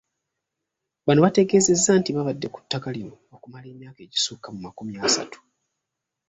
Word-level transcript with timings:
Bano 1.05 1.19
baategeezezza 1.23 1.91
nti 1.99 2.09
babadde 2.15 2.47
ku 2.53 2.59
ttaka 2.63 2.89
lino 2.95 3.15
okumala 3.35 3.65
emyaka 3.73 3.99
egisukka 4.05 4.47
mu 4.53 4.59
makumi 4.65 4.93
asatu. 5.07 5.39